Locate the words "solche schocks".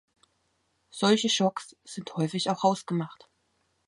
0.89-1.75